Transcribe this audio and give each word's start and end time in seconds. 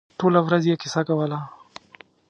ټوله 0.19 0.39
ورځ 0.45 0.63
یې 0.69 0.75
کیسه 0.81 1.01
کوله. 1.07 1.39